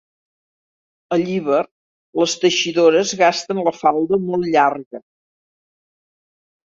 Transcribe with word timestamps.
A 1.17 1.17
Llíber 1.23 1.59
les 2.21 2.33
teixidores 2.45 3.13
gasten 3.21 3.61
la 3.69 3.75
falda 3.83 4.21
molt 4.31 4.51
llarga. 4.57 5.03